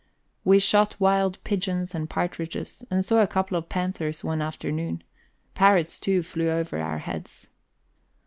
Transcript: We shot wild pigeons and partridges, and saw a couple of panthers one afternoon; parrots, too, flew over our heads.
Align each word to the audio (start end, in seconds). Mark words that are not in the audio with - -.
We 0.43 0.57
shot 0.57 0.95
wild 0.99 1.37
pigeons 1.43 1.93
and 1.93 2.09
partridges, 2.09 2.83
and 2.89 3.05
saw 3.05 3.19
a 3.21 3.27
couple 3.27 3.55
of 3.55 3.69
panthers 3.69 4.23
one 4.23 4.41
afternoon; 4.41 5.03
parrots, 5.53 5.99
too, 5.99 6.23
flew 6.23 6.49
over 6.49 6.79
our 6.81 6.97
heads. 6.97 7.45